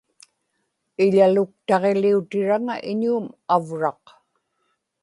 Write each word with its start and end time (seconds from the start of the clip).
iḷaluktaġiliutikkaŋa 1.03 2.75
iñuum 2.91 3.25
avraq 3.55 4.03